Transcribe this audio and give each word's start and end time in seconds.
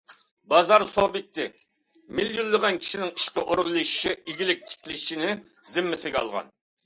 بازار 0.51 0.83
سۇبيېكتى 0.93 1.43
مىليونلىغان 2.19 2.79
كىشىنىڭ 2.85 3.13
ئىشقا 3.19 3.43
ئورۇنلىشىشى، 3.51 4.15
ئىگىلىك 4.31 4.65
تىكلىشىنى 4.71 5.35
زىممىسىگە 5.75 6.23
ئالغان. 6.23 6.51